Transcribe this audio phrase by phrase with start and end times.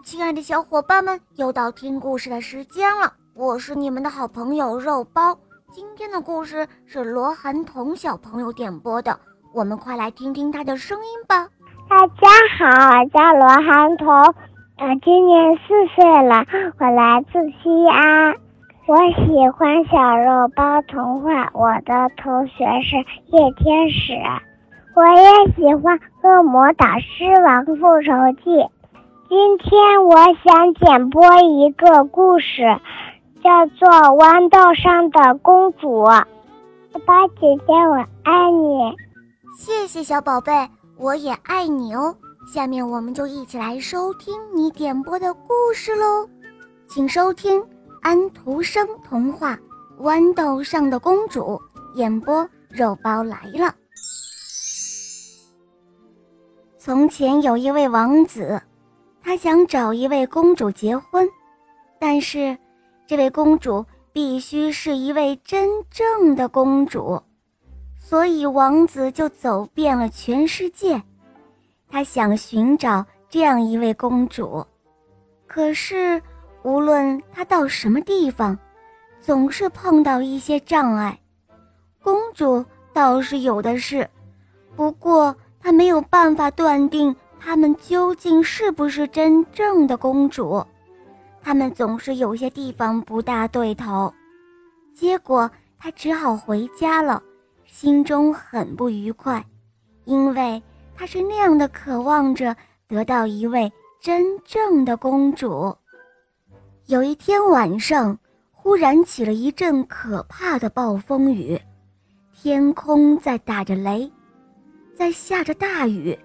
[0.00, 3.12] 亲爱的小伙伴们，又到听故事的时间了。
[3.34, 5.36] 我是你们的好朋友肉包。
[5.70, 9.18] 今天的故事是罗寒彤小朋友点播的，
[9.54, 11.46] 我们快来听听他的声音吧。
[11.88, 12.28] 大家
[12.58, 16.44] 好，我叫罗寒彤，我今年四岁了，
[16.78, 18.34] 我来自西安。
[18.86, 18.96] 我
[19.26, 22.96] 喜欢小肉包童话，我的同学是
[23.26, 24.14] 叶天使。
[24.94, 28.12] 我也喜欢《恶魔岛狮王复仇
[28.44, 28.50] 记》。
[29.34, 30.14] 今天我
[30.44, 32.78] 想点播一个故事，
[33.42, 36.02] 叫做《豌豆上的公主》。
[37.06, 38.94] 宝姐姐，我爱你。
[39.56, 40.52] 谢谢小宝贝，
[40.98, 42.14] 我也爱你哦。
[42.52, 46.28] 下面我们就一起来收听你点播的故事喽，
[46.86, 47.64] 请收听
[48.02, 49.58] 安徒生童话
[50.02, 51.58] 《豌豆上的公主》，
[51.96, 53.74] 演播肉包来了。
[56.76, 58.60] 从前有一位王子。
[59.22, 61.28] 他想找一位公主结婚，
[61.98, 62.58] 但是
[63.06, 67.22] 这位公主必须是一位真正的公主，
[67.98, 71.00] 所以王子就走遍了全世界，
[71.88, 74.66] 他想寻找这样一位公主。
[75.46, 76.20] 可是
[76.62, 78.58] 无论他到什么地方，
[79.20, 81.18] 总是碰到一些障碍。
[82.02, 84.08] 公主倒是有的是，
[84.74, 87.14] 不过他没有办法断定。
[87.44, 90.64] 他们究竟是不是真正的公主？
[91.42, 94.14] 他们总是有些地方不大对头，
[94.94, 97.20] 结果他只好回家了，
[97.66, 99.44] 心中很不愉快，
[100.04, 100.62] 因为
[100.94, 102.54] 他是那样的渴望着
[102.86, 103.70] 得到一位
[104.00, 105.76] 真正的公主。
[106.86, 108.16] 有一天晚上，
[108.52, 111.60] 忽然起了一阵可怕的暴风雨，
[112.32, 114.08] 天空在打着雷，
[114.94, 116.16] 在下着大雨。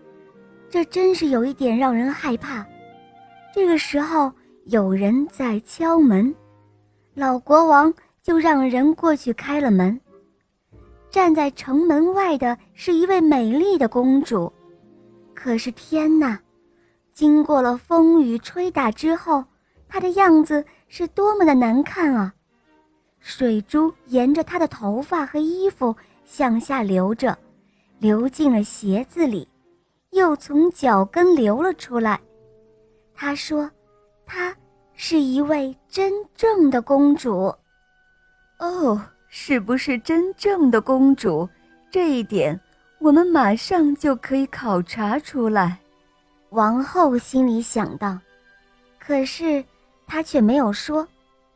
[0.70, 2.66] 这真是有一点让人害怕。
[3.54, 4.32] 这个时候，
[4.66, 6.34] 有人在敲门，
[7.14, 10.00] 老国王就让人过去开了门。
[11.10, 14.52] 站在城门外的是一位美丽的公主，
[15.33, 16.38] 可是天哪，
[17.14, 19.44] 经过了风雨吹打之后，
[19.88, 22.34] 她的样子是多么的难看啊！
[23.20, 25.95] 水珠沿着她的头发和衣服
[26.26, 27.36] 向下流着，
[27.99, 29.48] 流进了鞋子里。
[30.12, 32.20] 又从脚跟流了出来。
[33.14, 33.70] 他说
[34.26, 34.56] ：“她
[34.94, 37.54] 是一位真正的公主。”
[38.60, 41.48] 哦，是不是真正的公主？
[41.92, 42.60] 这一点
[43.00, 45.80] 我们马上就可以考察出来。
[46.50, 48.17] 王后心里想到，
[49.00, 49.64] 可是
[50.06, 51.08] 她却没有说，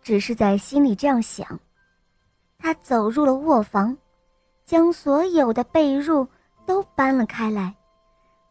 [0.03, 1.59] 只是在心里这样想。
[2.59, 3.97] 她走入了卧房，
[4.65, 6.27] 将所有的被褥
[6.65, 7.73] 都搬了开来。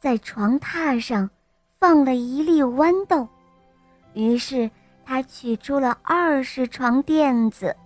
[0.00, 1.28] 在床榻上
[1.78, 3.28] 放了一粒豌豆，
[4.14, 4.70] 于是
[5.04, 7.76] 他取出了二十床垫子，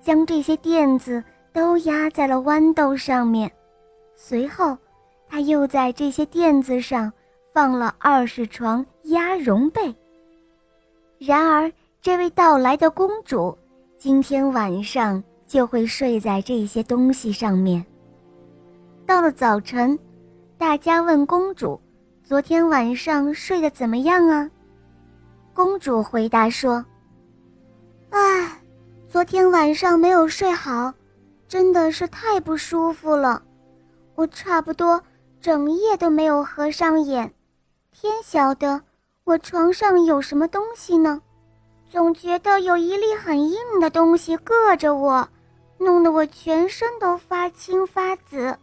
[0.00, 3.50] 将这些垫子都压在了豌豆上面。
[4.14, 4.78] 随后，
[5.28, 7.12] 他又在这些垫子上
[7.52, 9.92] 放了二十床鸭绒被。
[11.18, 13.58] 然而，这位到来的公主
[13.96, 17.84] 今天晚上就会睡在这些东西上面。
[19.04, 19.98] 到了早晨。
[20.58, 21.80] 大家问公主
[22.24, 24.50] ：“昨天晚上睡得怎么样啊？”
[25.54, 26.84] 公主回答说
[28.10, 28.60] ：“唉，
[29.08, 30.92] 昨天晚上没有睡好，
[31.46, 33.40] 真的是太不舒服了。
[34.16, 35.00] 我差不多
[35.40, 37.32] 整夜都没有合上眼。
[37.92, 38.82] 天晓得
[39.22, 41.22] 我床上有什么东西呢？
[41.88, 45.28] 总觉得有一粒很硬的东西硌着我，
[45.78, 48.58] 弄得我全身都发青发紫。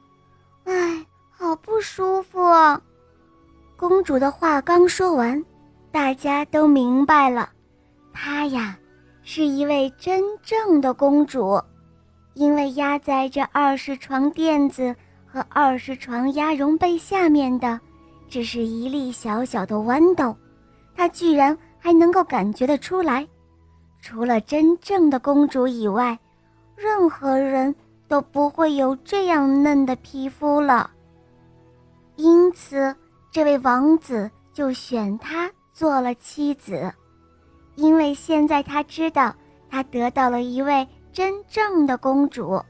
[0.66, 1.06] 唉。”
[1.38, 2.82] 好不舒服啊！
[3.76, 5.44] 公主的话刚说完，
[5.92, 7.50] 大家都明白了，
[8.14, 8.78] 她呀
[9.22, 11.62] 是一位真正的公主，
[12.36, 17.80] 因为压在这二十床垫子和二十床鸭绒被下面的，
[18.30, 20.34] 只是一粒小小的豌豆，
[20.96, 23.28] 她居然还能够感觉得出来。
[24.02, 26.18] 除了真正的公主以外，
[26.78, 27.76] 任何人
[28.08, 30.92] 都不会有这样嫩的皮肤了。
[32.16, 32.96] 因此，
[33.32, 36.94] 这位王子就选她做了妻子，
[37.76, 39.36] 因为现在他知道
[39.70, 42.64] 他得到了一位真正的公主，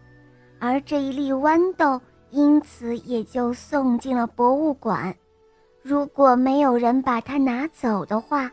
[0.59, 2.01] 而这一粒豌豆
[2.31, 5.15] 因此也就送进了博物馆。
[5.83, 8.51] 如果没有人把它拿走的话，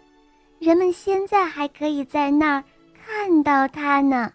[0.58, 2.64] 人们现在还可以在那儿
[3.06, 4.30] 看到它呢。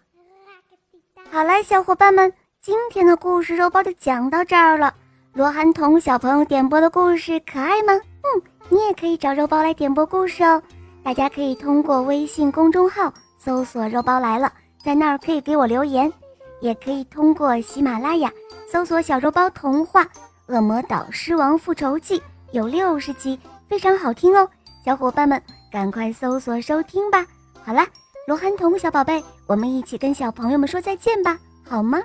[1.30, 4.92] 好了，小伙伴们，今天的故事肉包就讲到这儿了。
[5.38, 7.92] 罗涵彤小朋友点播的故事可爱吗？
[7.92, 10.60] 嗯，你也可以找肉包来点播故事哦。
[11.04, 14.52] 大家可以通过微信公众号搜索“肉包来了”，
[14.82, 16.12] 在那儿可以给我留言，
[16.60, 18.28] 也可以通过喜马拉雅
[18.68, 20.02] 搜索“小肉包童话
[20.48, 22.18] 《恶魔岛狮王复仇记》”，
[22.50, 23.38] 有六十集，
[23.68, 24.44] 非常好听哦。
[24.84, 25.40] 小伙伴们，
[25.70, 27.24] 赶快搜索收听吧！
[27.64, 27.86] 好啦，
[28.26, 32.02] 罗涵彤小宝贝，我们一起跟小朋友们说再见吧，好吗？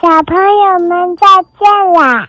[0.00, 1.26] 小朋友们再
[1.58, 2.28] 见啦！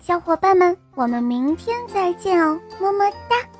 [0.00, 3.55] 小伙伴们，我们明天再见哦，么么哒。